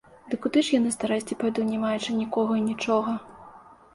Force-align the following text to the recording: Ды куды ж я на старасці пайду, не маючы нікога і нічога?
Ды 0.29 0.35
куды 0.43 0.61
ж 0.67 0.73
я 0.75 0.79
на 0.85 0.93
старасці 0.95 1.37
пайду, 1.43 1.67
не 1.71 1.77
маючы 1.83 2.17
нікога 2.21 2.57
і 2.61 2.65
нічога? 2.71 3.17